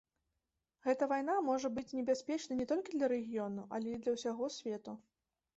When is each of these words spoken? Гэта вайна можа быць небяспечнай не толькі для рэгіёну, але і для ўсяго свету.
Гэта 0.85 1.07
вайна 1.11 1.35
можа 1.49 1.71
быць 1.75 1.93
небяспечнай 1.99 2.59
не 2.63 2.67
толькі 2.71 2.91
для 2.97 3.07
рэгіёну, 3.15 3.67
але 3.79 3.87
і 3.95 4.01
для 4.07 4.11
ўсяго 4.17 4.53
свету. 4.61 4.99